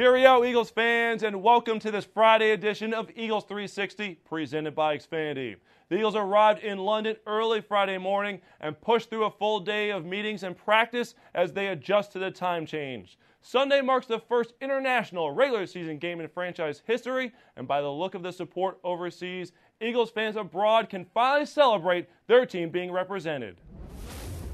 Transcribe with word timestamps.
Cheerio, 0.00 0.44
Eagles 0.44 0.70
fans, 0.70 1.24
and 1.24 1.42
welcome 1.42 1.78
to 1.78 1.90
this 1.90 2.06
Friday 2.06 2.52
edition 2.52 2.94
of 2.94 3.10
Eagles 3.14 3.44
360 3.44 4.14
presented 4.26 4.74
by 4.74 4.96
Xfinity. 4.96 5.56
The 5.90 5.98
Eagles 5.98 6.16
arrived 6.16 6.64
in 6.64 6.78
London 6.78 7.16
early 7.26 7.60
Friday 7.60 7.98
morning 7.98 8.40
and 8.62 8.80
pushed 8.80 9.10
through 9.10 9.26
a 9.26 9.30
full 9.30 9.60
day 9.60 9.90
of 9.90 10.06
meetings 10.06 10.42
and 10.42 10.56
practice 10.56 11.16
as 11.34 11.52
they 11.52 11.66
adjust 11.66 12.12
to 12.12 12.18
the 12.18 12.30
time 12.30 12.64
change. 12.64 13.18
Sunday 13.42 13.82
marks 13.82 14.06
the 14.06 14.18
first 14.18 14.54
international 14.62 15.32
regular 15.32 15.66
season 15.66 15.98
game 15.98 16.18
in 16.18 16.28
franchise 16.28 16.80
history, 16.86 17.30
and 17.58 17.68
by 17.68 17.82
the 17.82 17.92
look 17.92 18.14
of 18.14 18.22
the 18.22 18.32
support 18.32 18.78
overseas, 18.82 19.52
Eagles 19.82 20.10
fans 20.10 20.36
abroad 20.36 20.88
can 20.88 21.04
finally 21.12 21.44
celebrate 21.44 22.08
their 22.26 22.46
team 22.46 22.70
being 22.70 22.90
represented. 22.90 23.58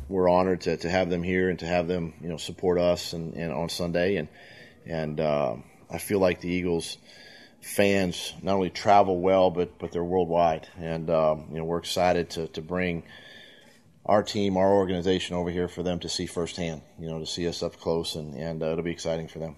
We're 0.09 0.29
honored 0.29 0.63
to, 0.63 0.77
to 0.77 0.91
have 0.91 1.09
them 1.09 1.23
here 1.23 1.51
and 1.51 1.59
to 1.61 1.67
have 1.67 1.87
them, 1.87 2.15
you 2.21 2.29
know, 2.29 2.37
support 2.37 2.81
us 2.81 3.13
and, 3.13 3.33
and 3.35 3.53
on 3.53 3.69
Sunday 3.69 4.17
and 4.17 4.27
and 4.87 5.21
uh, 5.21 5.57
I 5.91 5.99
feel 5.99 6.19
like 6.19 6.41
the 6.41 6.49
Eagles 6.49 6.99
fans 7.61 8.35
not 8.43 8.55
only 8.55 8.71
travel 8.71 9.21
well, 9.21 9.51
but 9.51 9.79
but 9.79 9.93
they're 9.93 10.05
worldwide, 10.05 10.69
and 10.79 11.11
um, 11.11 11.47
you 11.51 11.59
know 11.59 11.65
we're 11.65 11.79
excited 11.79 12.31
to 12.31 12.49
to 12.49 12.63
bring 12.63 13.03
our 14.05 14.23
team, 14.23 14.57
our 14.57 14.73
organization 14.73 15.37
over 15.37 15.51
here 15.51 15.69
for 15.69 15.83
them 15.83 15.99
to 16.01 16.09
see 16.09 16.27
firsthand. 16.27 16.83
You 16.99 17.09
know, 17.09 17.19
to 17.19 17.27
see 17.27 17.47
us 17.49 17.63
up 17.63 17.79
close, 17.79 18.15
and 18.15 18.35
and 18.35 18.63
uh, 18.63 18.67
it'll 18.67 18.85
be 18.85 18.93
exciting 18.93 19.29
for 19.29 19.39
them. 19.39 19.57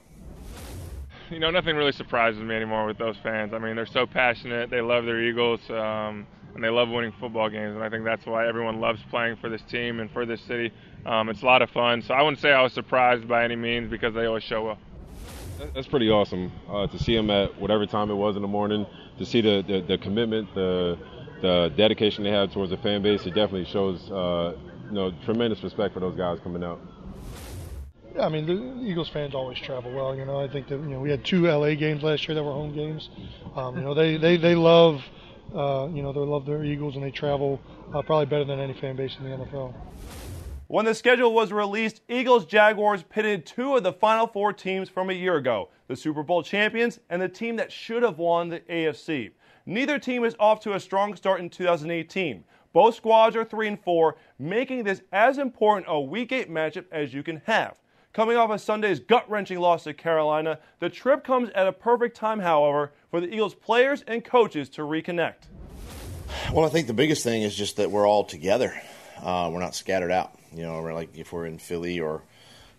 You 1.30 1.38
know, 1.38 1.50
nothing 1.50 1.76
really 1.76 1.92
surprises 1.92 2.40
me 2.40 2.54
anymore 2.54 2.86
with 2.86 2.96
those 2.96 3.16
fans. 3.22 3.52
I 3.52 3.58
mean, 3.58 3.76
they're 3.76 3.84
so 3.84 4.06
passionate. 4.06 4.70
They 4.70 4.80
love 4.80 5.04
their 5.04 5.20
Eagles. 5.22 5.60
Um, 5.68 6.26
and 6.54 6.64
they 6.64 6.70
love 6.70 6.88
winning 6.88 7.12
football 7.20 7.48
games, 7.48 7.76
and 7.76 7.84
I 7.84 7.88
think 7.88 8.04
that's 8.04 8.26
why 8.26 8.48
everyone 8.48 8.80
loves 8.80 9.00
playing 9.10 9.36
for 9.36 9.48
this 9.48 9.62
team 9.62 10.00
and 10.00 10.10
for 10.10 10.26
this 10.26 10.40
city. 10.40 10.72
Um, 11.06 11.28
it's 11.28 11.42
a 11.42 11.46
lot 11.46 11.62
of 11.62 11.70
fun, 11.70 12.02
so 12.02 12.14
I 12.14 12.22
wouldn't 12.22 12.40
say 12.40 12.50
I 12.50 12.62
was 12.62 12.72
surprised 12.72 13.28
by 13.28 13.44
any 13.44 13.54
means 13.54 13.88
because 13.90 14.12
they 14.12 14.26
always 14.26 14.42
show 14.42 14.66
up. 14.66 14.78
That's 15.74 15.88
pretty 15.88 16.10
awesome 16.10 16.52
uh, 16.70 16.86
to 16.86 16.98
see 16.98 17.16
them 17.16 17.30
at 17.30 17.58
whatever 17.60 17.86
time 17.86 18.10
it 18.10 18.14
was 18.14 18.36
in 18.36 18.42
the 18.42 18.48
morning. 18.48 18.86
To 19.18 19.26
see 19.26 19.40
the, 19.40 19.64
the, 19.66 19.80
the 19.80 19.98
commitment, 19.98 20.54
the 20.54 20.98
the 21.40 21.72
dedication 21.76 22.24
they 22.24 22.30
have 22.30 22.52
towards 22.52 22.70
the 22.70 22.76
fan 22.78 23.02
base, 23.02 23.24
it 23.26 23.34
definitely 23.34 23.64
shows 23.66 24.10
uh, 24.10 24.56
you 24.86 24.92
know 24.92 25.12
tremendous 25.24 25.62
respect 25.62 25.94
for 25.94 26.00
those 26.00 26.16
guys 26.16 26.38
coming 26.42 26.62
out. 26.62 26.80
Yeah, 28.14 28.26
I 28.26 28.28
mean 28.28 28.46
the 28.46 28.88
Eagles 28.88 29.08
fans 29.08 29.34
always 29.34 29.58
travel 29.58 29.92
well. 29.92 30.14
You 30.14 30.24
know, 30.24 30.40
I 30.40 30.48
think 30.48 30.68
that 30.68 30.76
you 30.76 30.88
know 30.88 31.00
we 31.00 31.10
had 31.10 31.24
two 31.24 31.46
LA 31.46 31.74
games 31.74 32.02
last 32.02 32.26
year 32.26 32.34
that 32.34 32.42
were 32.42 32.52
home 32.52 32.74
games. 32.74 33.08
Um, 33.54 33.76
you 33.76 33.82
know, 33.82 33.94
they 33.94 34.16
they 34.16 34.36
they 34.36 34.54
love 34.54 35.02
uh, 35.54 35.88
you 35.92 36.02
know 36.02 36.12
they 36.12 36.20
love 36.20 36.46
their 36.46 36.64
Eagles 36.64 36.94
and 36.94 37.04
they 37.04 37.10
travel 37.10 37.60
uh, 37.94 38.02
probably 38.02 38.26
better 38.26 38.44
than 38.44 38.60
any 38.60 38.74
fan 38.74 38.96
base 38.96 39.16
in 39.18 39.24
the 39.24 39.36
NFL. 39.36 39.74
When 40.70 40.84
the 40.84 40.94
schedule 40.94 41.32
was 41.32 41.50
released, 41.50 42.02
Eagles 42.10 42.44
Jaguars 42.44 43.02
pitted 43.02 43.46
two 43.46 43.74
of 43.74 43.82
the 43.82 43.92
Final 43.94 44.26
Four 44.26 44.52
teams 44.52 44.90
from 44.90 45.08
a 45.08 45.14
year 45.14 45.36
ago 45.36 45.70
the 45.86 45.96
Super 45.96 46.22
Bowl 46.22 46.42
champions 46.42 47.00
and 47.08 47.22
the 47.22 47.28
team 47.28 47.56
that 47.56 47.72
should 47.72 48.02
have 48.02 48.18
won 48.18 48.50
the 48.50 48.60
AFC. 48.60 49.30
Neither 49.64 49.98
team 49.98 50.26
is 50.26 50.36
off 50.38 50.60
to 50.60 50.74
a 50.74 50.80
strong 50.80 51.16
start 51.16 51.40
in 51.40 51.48
2018. 51.48 52.44
Both 52.74 52.96
squads 52.96 53.34
are 53.34 53.46
3 53.46 53.68
and 53.68 53.80
4, 53.80 54.16
making 54.38 54.84
this 54.84 55.00
as 55.10 55.38
important 55.38 55.86
a 55.88 55.98
Week 55.98 56.32
8 56.32 56.50
matchup 56.50 56.84
as 56.92 57.14
you 57.14 57.22
can 57.22 57.40
have. 57.46 57.78
Coming 58.12 58.36
off 58.36 58.50
of 58.50 58.60
Sunday's 58.60 59.00
gut 59.00 59.24
wrenching 59.30 59.60
loss 59.60 59.84
to 59.84 59.94
Carolina, 59.94 60.58
the 60.80 60.90
trip 60.90 61.24
comes 61.24 61.48
at 61.54 61.66
a 61.66 61.72
perfect 61.72 62.14
time, 62.14 62.40
however, 62.40 62.92
for 63.10 63.22
the 63.22 63.32
Eagles 63.32 63.54
players 63.54 64.04
and 64.06 64.22
coaches 64.22 64.68
to 64.70 64.82
reconnect. 64.82 65.48
Well, 66.52 66.66
I 66.66 66.68
think 66.68 66.88
the 66.88 66.92
biggest 66.92 67.24
thing 67.24 67.40
is 67.40 67.54
just 67.54 67.78
that 67.78 67.90
we're 67.90 68.06
all 68.06 68.24
together. 68.24 68.78
Uh, 69.16 69.48
we're 69.50 69.60
not 69.60 69.74
scattered 69.74 70.10
out 70.10 70.37
you 70.54 70.62
know, 70.62 70.80
like 70.82 71.16
if 71.16 71.32
we're 71.32 71.46
in 71.46 71.58
Philly 71.58 72.00
or, 72.00 72.22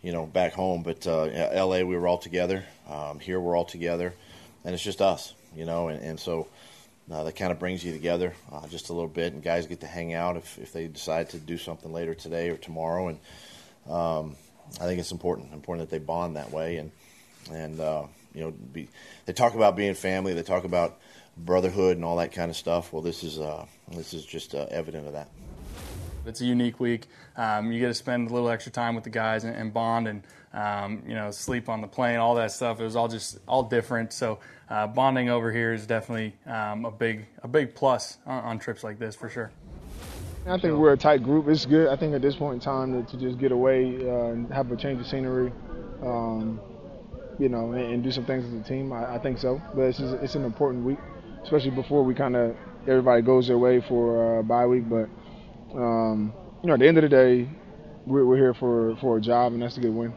you 0.01 0.11
know, 0.11 0.25
back 0.25 0.53
home. 0.53 0.83
But 0.83 1.05
uh, 1.07 1.23
L.A. 1.23 1.83
we 1.83 1.95
were 1.95 2.07
all 2.07 2.17
together. 2.17 2.63
Um, 2.87 3.19
here 3.19 3.39
we're 3.39 3.55
all 3.55 3.65
together, 3.65 4.13
and 4.63 4.73
it's 4.73 4.83
just 4.83 5.01
us, 5.01 5.33
you 5.55 5.65
know, 5.65 5.87
and, 5.89 6.01
and 6.03 6.19
so. 6.19 6.47
Uh, 7.11 7.23
that 7.23 7.35
kind 7.35 7.51
of 7.51 7.57
brings 7.57 7.83
you 7.83 7.91
together 7.91 8.35
uh, 8.51 8.67
just 8.67 8.89
a 8.89 8.93
little 8.93 9.09
bit, 9.09 9.33
and 9.33 9.41
guys 9.41 9.65
get 9.65 9.79
to 9.79 9.87
hang 9.87 10.13
out 10.13 10.37
if, 10.37 10.59
if 10.59 10.71
they 10.71 10.85
decide 10.85 11.27
to 11.27 11.39
do 11.39 11.57
something 11.57 11.91
later 11.91 12.13
today 12.13 12.49
or 12.49 12.55
tomorrow. 12.55 13.07
And 13.07 13.17
um, 13.91 14.35
I 14.79 14.85
think 14.85 14.99
it's 14.99 15.11
important 15.11 15.51
important 15.51 15.89
that 15.89 15.95
they 15.95 16.03
bond 16.03 16.35
that 16.35 16.51
way. 16.51 16.77
And 16.77 16.91
and 17.51 17.79
uh, 17.79 18.03
you 18.33 18.41
know, 18.41 18.51
be, 18.51 18.87
they 19.25 19.33
talk 19.33 19.55
about 19.55 19.75
being 19.75 19.93
family, 19.93 20.33
they 20.33 20.43
talk 20.43 20.63
about 20.63 20.99
brotherhood 21.37 21.95
and 21.95 22.05
all 22.05 22.17
that 22.17 22.31
kind 22.31 22.49
of 22.49 22.57
stuff. 22.57 22.93
Well, 22.93 23.01
this 23.01 23.23
is 23.23 23.39
uh, 23.39 23.65
this 23.91 24.13
is 24.13 24.25
just 24.25 24.53
uh, 24.53 24.67
evident 24.69 25.07
of 25.07 25.13
that. 25.13 25.29
It's 26.29 26.41
a 26.41 26.45
unique 26.45 26.79
week. 26.79 27.07
Um, 27.35 27.71
you 27.71 27.79
get 27.79 27.87
to 27.87 27.93
spend 27.93 28.29
a 28.29 28.33
little 28.33 28.49
extra 28.49 28.71
time 28.71 28.95
with 28.95 29.03
the 29.03 29.09
guys 29.09 29.43
and, 29.43 29.55
and 29.55 29.73
bond 29.73 30.07
and 30.07 30.23
um, 30.53 31.03
you 31.07 31.15
know 31.15 31.31
sleep 31.31 31.69
on 31.69 31.81
the 31.81 31.87
plane, 31.87 32.17
all 32.17 32.35
that 32.35 32.51
stuff. 32.51 32.79
It 32.79 32.83
was 32.83 32.95
all 32.95 33.07
just 33.07 33.39
all 33.47 33.63
different. 33.63 34.13
So 34.13 34.39
uh, 34.69 34.87
bonding 34.87 35.29
over 35.29 35.51
here 35.51 35.73
is 35.73 35.85
definitely 35.85 36.35
um, 36.45 36.85
a 36.85 36.91
big 36.91 37.25
a 37.43 37.47
big 37.47 37.75
plus 37.75 38.17
on, 38.25 38.43
on, 38.43 38.59
trips 38.59 38.83
like 38.83 38.99
this 38.99 39.15
for 39.15 39.29
sure. 39.29 39.51
I 40.47 40.57
think 40.57 40.77
we're 40.77 40.93
a 40.93 40.97
tight 40.97 41.23
group. 41.23 41.47
It's 41.47 41.65
good. 41.65 41.89
I 41.89 41.95
think 41.95 42.13
at 42.13 42.21
this 42.21 42.35
point 42.35 42.55
in 42.55 42.59
time 42.59 43.05
to, 43.05 43.11
to 43.11 43.17
just 43.17 43.37
get 43.37 43.51
away 43.51 43.97
uh, 44.07 44.31
and 44.31 44.51
have 44.53 44.71
a 44.71 44.75
change 44.75 45.01
of 45.01 45.07
scenery. 45.07 45.51
Um, 46.01 46.61
you 47.39 47.49
know, 47.49 47.71
and, 47.71 47.93
and, 47.93 48.03
do 48.03 48.11
some 48.11 48.25
things 48.25 48.45
as 48.45 48.53
a 48.53 48.63
team. 48.63 48.91
I, 48.91 49.15
I 49.15 49.17
think 49.17 49.37
so, 49.37 49.61
but 49.73 49.83
it's 49.83 49.97
just, 49.97 50.15
it's 50.15 50.35
an 50.35 50.43
important 50.43 50.83
week, 50.83 50.97
especially 51.43 51.71
before 51.71 52.03
we 52.03 52.13
kind 52.13 52.35
of 52.35 52.55
everybody 52.87 53.21
goes 53.21 53.47
their 53.47 53.57
way 53.57 53.81
for 53.81 54.39
uh, 54.39 54.41
bye 54.43 54.65
week. 54.65 54.89
But 54.89 55.09
um, 55.73 56.33
you 56.61 56.67
know, 56.67 56.73
at 56.73 56.79
the 56.79 56.87
end 56.87 56.97
of 56.97 57.03
the 57.03 57.09
day, 57.09 57.47
we're, 58.05 58.25
we're 58.25 58.37
here 58.37 58.53
for, 58.53 58.95
for 58.97 59.17
a 59.17 59.21
job, 59.21 59.53
and 59.53 59.61
that's 59.61 59.77
a 59.77 59.81
good 59.81 59.93
win. 59.93 60.13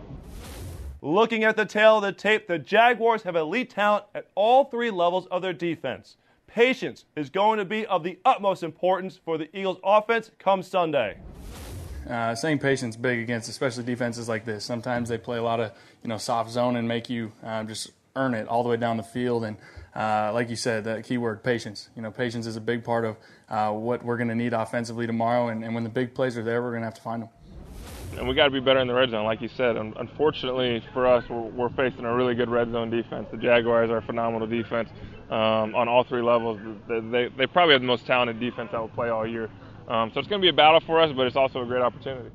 Looking 1.00 1.44
at 1.44 1.56
the 1.56 1.64
tale 1.64 1.96
of 1.96 2.02
the 2.02 2.12
tape, 2.12 2.46
the 2.46 2.58
Jaguars 2.58 3.22
have 3.24 3.34
elite 3.34 3.70
talent 3.70 4.04
at 4.14 4.28
all 4.34 4.66
three 4.66 4.90
levels 4.90 5.26
of 5.26 5.42
their 5.42 5.52
defense. 5.52 6.16
Patience 6.46 7.06
is 7.16 7.30
going 7.30 7.58
to 7.58 7.64
be 7.64 7.86
of 7.86 8.04
the 8.04 8.18
utmost 8.24 8.62
importance 8.62 9.18
for 9.24 9.36
the 9.36 9.48
Eagles' 9.56 9.78
offense 9.82 10.30
come 10.38 10.62
Sunday. 10.62 11.16
Uh, 12.08 12.34
saying 12.34 12.58
patience 12.58 12.96
big 12.96 13.20
against 13.20 13.48
especially 13.48 13.84
defenses 13.84 14.28
like 14.28 14.44
this. 14.44 14.64
Sometimes 14.64 15.08
they 15.08 15.19
play 15.19 15.38
a 15.38 15.42
lot 15.42 15.60
of 15.60 15.72
you 16.02 16.08
know 16.08 16.19
soft 16.19 16.50
zone 16.50 16.76
and 16.76 16.86
make 16.86 17.08
you 17.08 17.32
uh, 17.44 17.62
just 17.64 17.92
earn 18.16 18.34
it 18.34 18.48
all 18.48 18.62
the 18.62 18.69
way 18.69 18.76
down 18.76 18.96
the 18.96 19.02
field. 19.02 19.44
And 19.44 19.56
uh, 19.94 20.30
like 20.32 20.48
you 20.48 20.56
said, 20.56 20.84
the 20.84 21.03
key 21.03 21.19
word 21.19 21.42
patience. 21.42 21.91
You 21.94 22.03
know, 22.03 22.10
patience 22.10 22.47
is 22.47 22.56
a 22.56 22.60
big 22.60 22.82
part 22.84 23.04
of 23.04 23.16
uh, 23.48 23.72
what 23.72 24.04
we're 24.04 24.16
going 24.16 24.28
to 24.28 24.34
need 24.34 24.53
offensively 24.53 25.06
tomorrow. 25.06 25.48
And, 25.48 25.62
and, 25.64 25.75
when 25.75 25.84
the 25.84 25.91
big 25.91 26.14
plays 26.14 26.38
are 26.38 26.42
there, 26.42 26.62
we're 26.62 26.70
going 26.70 26.82
to 26.82 26.86
have 26.86 26.94
to 26.94 27.03
find 27.03 27.22
them. 27.22 27.28
And 28.16 28.28
we 28.28 28.34
got 28.34 28.44
to 28.44 28.50
be 28.50 28.60
better 28.60 28.81
in 28.81 28.88
the 28.88 28.94
red 28.94 29.10
zone, 29.10 29.25
like 29.25 29.41
you 29.41 29.48
said. 29.48 29.76
Unfortunately 29.76 30.82
for 30.92 31.06
us, 31.06 31.25
we're, 31.28 31.41
we're, 31.41 31.69
facing 31.70 32.04
a 32.04 32.14
really 32.14 32.34
good 32.34 32.50
red 32.50 32.70
zone 32.70 32.91
defense. 32.91 33.28
The 33.31 33.38
Jaguars 33.38 33.91
are 33.91 33.98
a 33.98 34.02
phenomenal 34.02 34.47
defense 34.47 34.91
um, 35.31 35.75
on 35.75 35.88
all 35.88 36.04
three 36.04 36.20
levels. 36.20 36.60
They, 36.88 37.00
they, 37.00 37.28
they, 37.28 37.47
probably 37.47 37.72
have 37.72 37.81
the 37.81 37.86
most 37.86 38.06
talented 38.06 38.38
defense 38.38 38.70
that 38.72 38.81
will 38.81 38.88
play 38.88 39.08
all 39.08 39.26
year. 39.26 39.48
Um, 39.88 40.10
so 40.12 40.20
it's 40.20 40.28
going 40.28 40.41
to 40.41 40.44
be 40.44 40.50
a 40.50 40.52
battle 40.52 40.81
for 40.81 41.00
us, 41.00 41.12
but 41.14 41.26
it's 41.26 41.36
also 41.36 41.62
a 41.62 41.66
great 41.66 41.82
opportunity. 41.82 42.31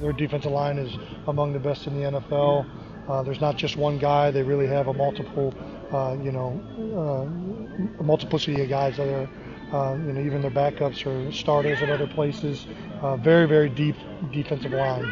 Their 0.00 0.12
defensive 0.12 0.50
line 0.52 0.78
is 0.78 0.92
among 1.26 1.52
the 1.52 1.58
best 1.58 1.86
in 1.86 2.00
the 2.00 2.20
NFL. 2.20 2.68
Uh, 3.08 3.22
there's 3.22 3.40
not 3.40 3.56
just 3.56 3.76
one 3.76 3.98
guy; 3.98 4.30
they 4.30 4.42
really 4.42 4.66
have 4.66 4.88
a 4.88 4.92
multiple, 4.92 5.54
uh, 5.92 6.16
you 6.22 6.32
know, 6.32 6.60
uh, 6.96 8.00
a 8.00 8.02
multiplicity 8.02 8.62
of 8.62 8.68
guys 8.68 8.96
that 8.96 9.08
are, 9.08 9.28
uh, 9.72 9.94
you 9.96 10.12
know, 10.12 10.20
even 10.20 10.42
their 10.42 10.50
backups 10.50 11.06
or 11.06 11.30
starters 11.32 11.80
at 11.82 11.90
other 11.90 12.06
places. 12.06 12.66
Uh, 13.00 13.16
very, 13.16 13.46
very 13.46 13.68
deep 13.68 13.96
defensive 14.32 14.72
line. 14.72 15.04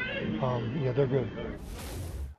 Um, 0.42 0.80
yeah, 0.82 0.92
they're 0.92 1.06
good. 1.06 1.30